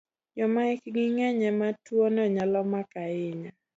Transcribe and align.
Joma 0.37 0.61
hikgi 0.69 1.03
ng'eny 1.15 1.39
e 1.49 1.51
ma 1.59 1.69
tuwono 1.83 2.21
nyalo 2.35 2.59
mako 2.71 2.95
ahinya. 3.05 3.51